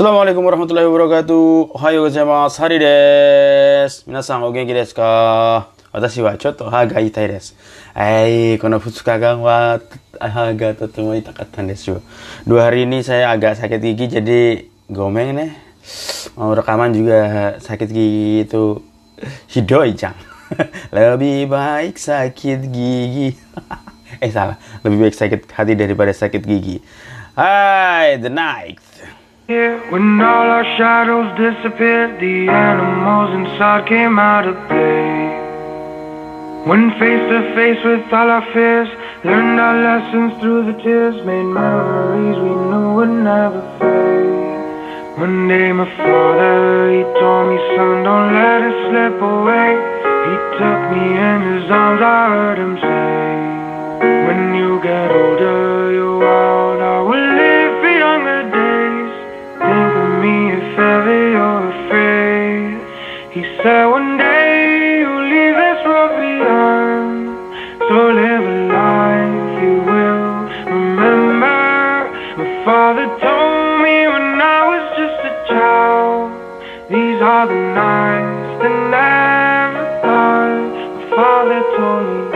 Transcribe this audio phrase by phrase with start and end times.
[0.00, 1.76] Assalamualaikum warahmatullahi wabarakatuh.
[1.76, 2.56] Ohayo gozaimasu.
[2.64, 4.08] Hari desu.
[4.08, 5.68] Minasan o genki desu ka?
[5.92, 7.52] Watashi wa chotto ha ga itai desu.
[7.92, 9.76] Eh, kono futsukagan wa
[10.16, 12.00] ha ga totemo itakatta desu.
[12.48, 15.52] Dua hari ini saya agak sakit gigi jadi gomeng nih.
[16.32, 18.80] Mau rekaman juga sakit gigi itu
[19.52, 20.16] hidoi jang.
[20.96, 23.36] Lebih baik sakit gigi.
[24.24, 26.80] eh salah, lebih baik sakit hati daripada sakit gigi.
[27.36, 28.89] Hai, the night.
[29.50, 35.26] When all our shadows disappeared, the animals inside came out of play.
[36.70, 38.88] When face to face with all our fears,
[39.24, 45.18] learned our lessons through the tears, made memories we knew would never fade.
[45.18, 49.74] One day my father, he told me, son, don't let it slip away.
[50.30, 53.26] He took me in his arms, I heard him say,
[54.30, 55.69] when you get older,
[77.20, 82.32] These are the nights that never thought my father told me.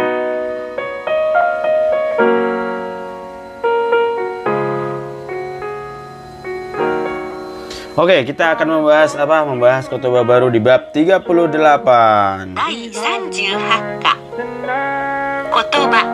[7.96, 9.48] Oke, kita akan membahas apa?
[9.48, 11.24] Membahas khotbah baru di bab 38.
[15.48, 16.06] Khotbah.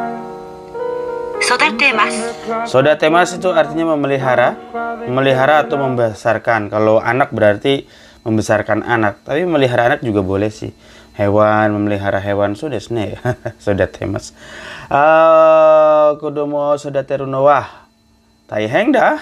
[1.43, 2.15] Sodatemas.
[2.71, 4.55] Sodatemas itu artinya memelihara,
[5.11, 6.71] memelihara atau membesarkan.
[6.71, 9.25] Kalau anak berarti membesarkan anak.
[9.25, 10.73] Tapi melihara anak juga boleh sih.
[11.17, 13.21] Hewan memelihara hewan sudah sne ya.
[13.65, 14.33] sudah temas.
[14.91, 17.87] Eh, Kodomo sudah terunowah
[18.51, 19.21] taiheng dah.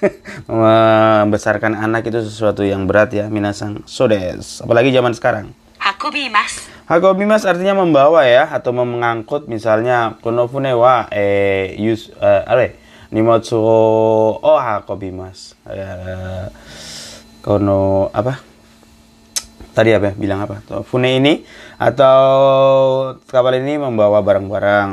[0.48, 5.52] Membesarkan anak itu sesuatu yang berat ya minasang sudes apalagi zaman sekarang.
[5.80, 6.68] Hakobi mas.
[6.88, 12.76] Hakobi mas artinya membawa ya atau mengangkut misalnya konofune wa eh yus eh uh, are
[13.12, 13.60] nimotsu
[14.40, 15.56] oh hakobi mas.
[15.68, 16.48] Uh,
[17.40, 18.40] kono apa?
[19.70, 20.14] Tadi apa ya?
[20.16, 20.62] bilang apa?
[20.84, 21.44] Fune ini
[21.80, 22.18] atau
[23.28, 24.90] kapal ini membawa barang-barang.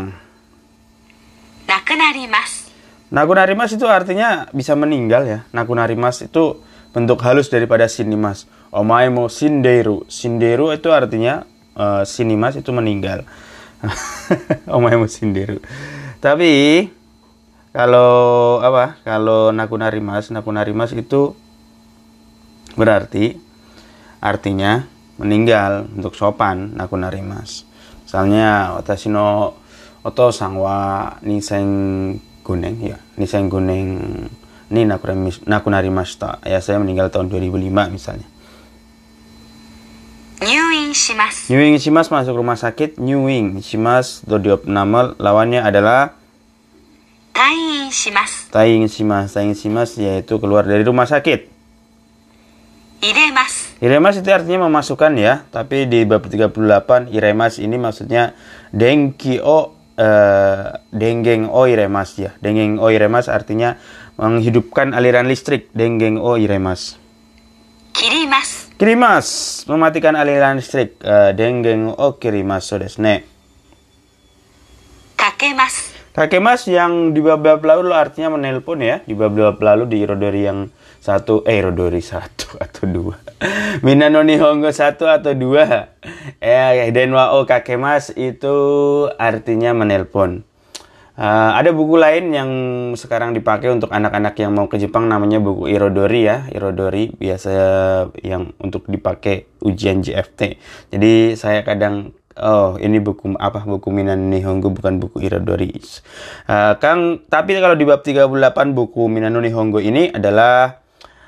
[1.68, 2.72] Nakunarimas
[3.08, 5.40] nakunarimas itu artinya bisa meninggal ya.
[5.52, 6.60] Nakunarimas itu
[6.96, 13.28] bentuk halus daripada sinimas omaemo sinderu sinderu itu artinya eh, uh, sinimas itu meninggal.
[14.66, 15.62] Omaemo sinderu
[16.18, 16.90] tapi
[17.78, 18.98] kalau apa?
[19.06, 21.38] Kalau nakunarimas nakunarimas itu
[22.78, 23.34] Berarti
[24.22, 24.86] artinya
[25.18, 27.66] meninggal untuk sopan naku narimas.
[28.06, 29.58] Misalnya watasino
[30.06, 31.68] oto sangwa niseng
[32.46, 33.98] guneng ya, niseng guneng
[34.70, 36.16] ini naku narimas.
[36.46, 38.30] Ayah saya meninggal tahun 2005 misalnya.
[40.38, 41.50] Newing shimas.
[41.50, 43.02] Newing shimas masuk rumah sakit.
[43.02, 46.14] Newing shimas dodiop nama lawannya adalah
[47.34, 48.50] Taing shimas.
[48.54, 49.34] Taing shimas.
[49.34, 51.57] Taing shimas yaitu keluar dari rumah sakit.
[52.98, 53.78] Iremas.
[53.78, 58.34] Iremas itu artinya memasukkan ya, tapi di bab 38 iremas ini maksudnya
[58.74, 62.34] dengki o uh, dengeng o iremas ya.
[62.42, 63.78] Dengeng o iremas artinya
[64.18, 66.98] menghidupkan aliran listrik, dengeng o iremas.
[67.94, 68.74] Kirimas.
[68.82, 69.28] Kirimas
[69.70, 73.22] mematikan aliran listrik, uh, dengeng o kirimas so desu ne.
[75.18, 75.94] Kakemas.
[76.18, 81.46] Kakemas yang di bab lalu artinya menelpon ya, di bab lalu di Irodori yang satu,
[81.48, 83.16] eh Irodori satu atau dua.
[83.86, 85.94] Minano Nihongo satu atau dua.
[86.42, 88.56] Eh, Denwa O Kakemas itu
[89.18, 90.48] artinya menelpon.
[91.18, 92.50] Eh, ada buku lain yang
[92.94, 96.46] sekarang dipakai untuk anak-anak yang mau ke Jepang namanya buku Irodori ya.
[96.54, 97.52] Irodori biasa
[98.22, 100.62] yang untuk dipakai ujian JFT.
[100.94, 103.66] Jadi saya kadang Oh, ini buku apa?
[103.66, 105.74] Buku Minan Nihongo bukan buku Irodori.
[105.74, 110.86] Eh, Kang, tapi kalau di bab 38 buku Minano Nihongo ini adalah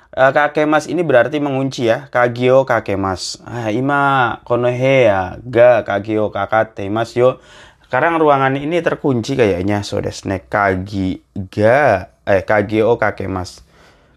[0.09, 2.09] Eh, uh, kakemas ini berarti mengunci ya.
[2.09, 3.38] Kagyo kakemas.
[3.46, 5.38] Ah, ima konohe ya.
[5.46, 7.38] Ga kagio kakate mas yo.
[7.85, 9.85] Sekarang ruangan ini terkunci kayaknya.
[9.85, 11.22] So desne kagi
[11.53, 12.09] ga.
[12.26, 13.61] Eh kagyo kakemas.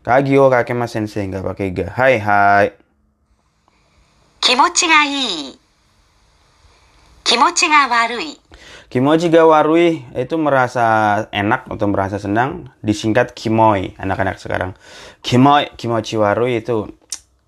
[0.01, 1.87] Kagyo kakemas sensei nggak pakai ga.
[1.93, 2.67] Hai hai.
[4.41, 5.55] Kimochi ga ii.
[7.21, 8.42] Kimochi ga warui.
[8.93, 14.77] Kimochi Gawarui itu merasa enak atau merasa senang disingkat kimoi anak-anak sekarang.
[15.25, 16.93] Kimoi kimochi warui itu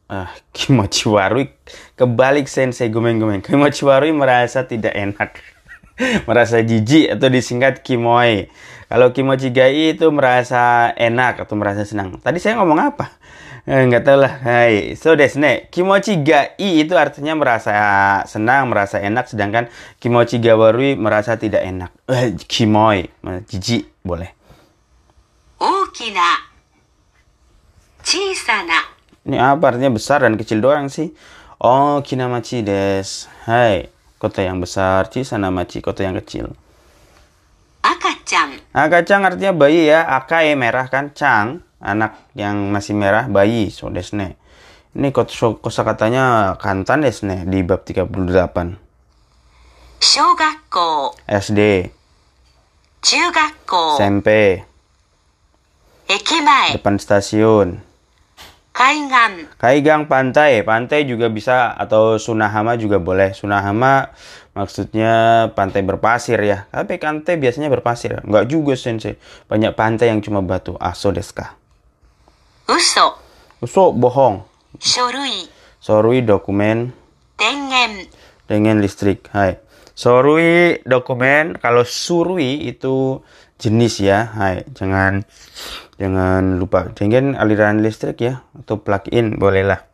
[0.09, 1.53] uh, kimochi warui
[2.01, 3.45] kebalik sensei gomeng-gomeng.
[3.45, 5.37] Kimochi warui merasa tidak enak.
[6.29, 8.49] merasa jijik atau disingkat kimoi.
[8.89, 12.21] Kalau kimochi gai itu merasa enak atau merasa senang.
[12.21, 13.11] Tadi saya ngomong apa?
[13.65, 14.45] Eh, nggak tahu lah.
[14.45, 14.93] Hai.
[14.93, 17.73] So des, ne, kimochi ga i itu artinya merasa
[18.29, 21.89] senang, merasa enak, sedangkan kimochi ga warui merasa tidak enak.
[22.13, 23.09] Eh, kimoi,
[23.49, 24.37] jijik, boleh.
[25.57, 26.45] Okina,
[28.05, 28.85] chisana.
[29.25, 31.17] Ini apa artinya besar dan kecil doang sih?
[31.57, 33.33] Oh, kinamachi des.
[33.49, 33.89] Hai,
[34.21, 36.53] kota yang besar, chisana machi, kota yang kecil.
[37.81, 38.61] Akacang.
[38.77, 43.69] Akacang artinya bayi ya, akai merah kan, cang anak yang masih merah bayi.
[43.69, 44.41] So desne
[44.95, 48.15] ini kosakatanya kantan desne di bab 38
[49.99, 51.91] Shogakko SD
[53.03, 54.63] Jugakko SMP
[56.05, 57.81] Ekimai depan stasiun.
[58.75, 60.61] Kaigang Kaigang pantai.
[60.67, 63.33] Pantai juga bisa atau Sunahama juga boleh.
[63.33, 64.13] Sunahama
[64.53, 66.67] maksudnya pantai berpasir ya.
[66.69, 68.21] Tapi pantai biasanya berpasir.
[68.21, 69.17] Enggak juga sensei.
[69.49, 70.77] Banyak pantai yang cuma batu.
[70.77, 71.64] Ah, Aso deska
[72.65, 73.21] Uso.
[73.61, 74.41] Uso bohong.
[74.81, 75.45] Sorui.
[75.85, 76.97] Sorui dokumen.
[77.37, 78.09] Dengen.
[78.49, 79.29] Dengen listrik.
[79.37, 79.61] Hai.
[79.93, 81.61] Sorui dokumen.
[81.61, 83.21] Kalau surui itu
[83.61, 84.33] jenis ya.
[84.33, 84.65] Hai.
[84.73, 85.29] Jangan
[86.01, 86.89] jangan lupa.
[86.97, 89.85] Dengen aliran listrik ya atau plug-in bolehlah.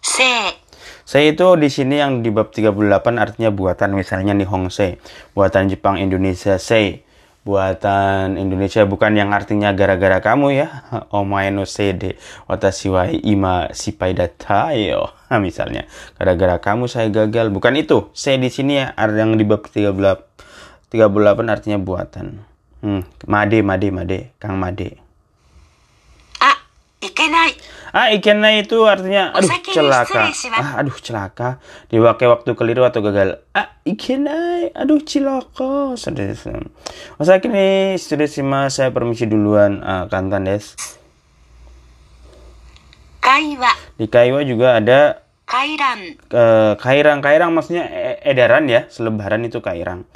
[0.00, 0.56] Se.
[1.04, 4.96] Se itu di sini yang di bab 38 artinya buatan misalnya nih Hongse.
[5.36, 7.04] Buatan Jepang Indonesia se
[7.42, 10.86] Buatan Indonesia bukan yang artinya gara-gara kamu ya.
[11.16, 12.14] Omae no seide
[12.46, 15.10] watashi wa ima sipai datai yo.
[15.42, 17.50] Misalnya, gara-gara kamu saya gagal.
[17.50, 18.14] Bukan itu.
[18.14, 22.46] Sei di sini ya yang di bab 38 38 artinya buatan.
[22.78, 25.01] Hmm, made made made, Kang Made.
[27.92, 30.32] Ah, ikena itu artinya oh, aduh celaka.
[30.56, 31.60] Ah, aduh celaka.
[31.92, 33.44] Diwakai waktu keliru atau gagal.
[33.52, 35.92] Ah, ikenai, aduh celaka.
[35.92, 40.72] masa oh, kini sudah sima saya permisi duluan ah, kantan des.
[43.20, 43.72] Kaiwa.
[44.00, 45.22] Di Kaiwa juga ada
[45.52, 46.16] Kairan.
[46.32, 50.08] Uh, kairang, kairang maksudnya e, edaran ya, selebaran itu kairang.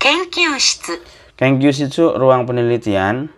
[0.00, 0.96] Kenkyushitsu.
[1.36, 3.28] Kenkyushitsu ruang penelitian.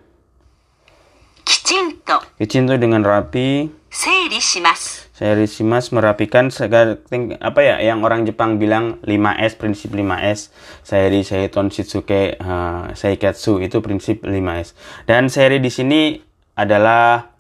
[1.49, 2.21] Kicinto.
[2.37, 3.73] Kicinto dengan rapi.
[3.89, 5.09] Seiri shimas.
[5.17, 7.01] Seiri shimas merapikan segala
[7.41, 10.53] apa ya yang orang Jepang bilang 5S prinsip 5S.
[10.85, 14.77] Seiri Seiton Shitsuke uh, Seikatsu itu prinsip 5S.
[15.09, 16.21] Dan seri di sini
[16.53, 17.33] adalah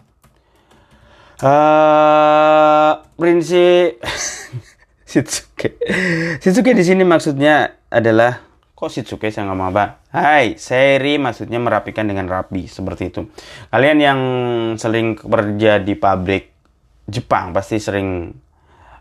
[1.44, 4.00] uh, prinsip
[5.12, 5.76] Shitsuke.
[6.40, 8.40] Shitsuke di sini maksudnya adalah
[8.72, 9.97] kok Shitsuke saya nggak mau apa?
[10.08, 13.28] Hai, seri maksudnya merapikan dengan rapi seperti itu.
[13.69, 14.20] Kalian yang
[14.81, 16.56] sering kerja di pabrik
[17.05, 18.32] Jepang pasti sering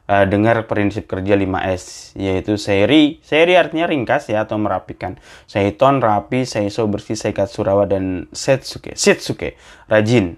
[0.04, 3.24] eh, dengar prinsip kerja 5S yaitu seri.
[3.24, 5.16] Seri artinya ringkas ya atau merapikan.
[5.48, 8.92] Seiton rapi, seiso bersih, seikatsu rawa dan setsuke.
[9.00, 9.56] Shitsuke
[9.88, 10.36] rajin.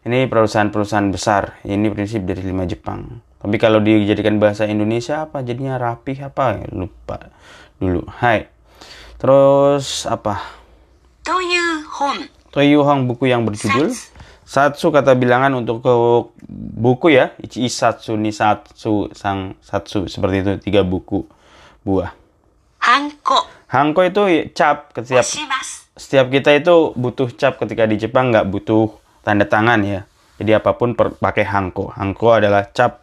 [0.00, 1.60] Ini perusahaan-perusahaan besar.
[1.60, 3.20] Ini prinsip dari lima Jepang.
[3.36, 6.64] Tapi kalau dijadikan bahasa Indonesia apa jadinya rapi apa?
[6.72, 7.28] Lupa
[7.76, 8.08] dulu.
[8.08, 8.55] Hai.
[9.16, 10.40] Terus apa?
[11.24, 12.28] Toyuhon.
[12.52, 13.92] Toyuhon buku yang berjudul
[14.46, 15.92] Satsu kata bilangan untuk ke
[16.78, 17.34] buku ya.
[17.42, 21.26] Ichi Satsu ni Satsu sang Satsu seperti itu tiga buku
[21.82, 22.14] buah.
[22.78, 23.42] Hanko.
[23.66, 24.22] Hanko itu
[24.54, 25.26] cap setiap
[25.98, 28.94] setiap kita itu butuh cap ketika di Jepang nggak butuh
[29.26, 30.06] tanda tangan ya.
[30.38, 31.90] Jadi apa pun per, pakai hanko.
[31.90, 33.02] Hanko adalah cap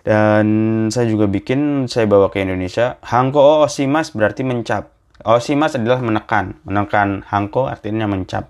[0.00, 2.96] dan saya juga bikin saya bawa ke Indonesia.
[3.04, 4.99] Hanko Osimas berarti mencap.
[5.24, 6.56] Osimas adalah menekan.
[6.64, 8.48] Menekan hangko artinya mencap.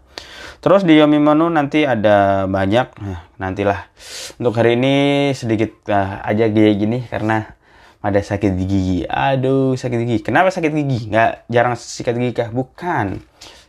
[0.61, 2.87] Terus di Yomimono nanti ada banyak.
[3.01, 3.89] Nah, nantilah.
[4.37, 4.95] Untuk hari ini
[5.33, 7.57] sedikit ah, aja kayak gini karena
[8.01, 9.05] ada sakit gigi.
[9.09, 10.19] Aduh, sakit gigi.
[10.25, 11.09] Kenapa sakit gigi?
[11.09, 12.49] Nggak jarang sikat gigi kah?
[12.53, 13.21] Bukan.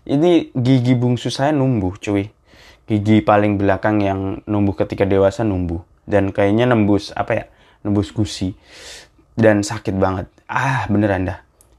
[0.07, 2.31] Ini gigi bungsu saya numbuh, cuy.
[2.87, 5.79] Gigi paling belakang yang numbuh ketika dewasa numbuh.
[6.03, 7.45] Dan kayaknya nembus, apa ya?
[7.87, 8.51] Nembus gusi.
[9.35, 10.27] Dan sakit banget.
[10.49, 11.39] Ah, beneran dah.